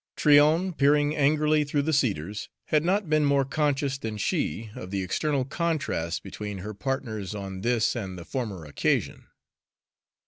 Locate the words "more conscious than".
3.23-4.17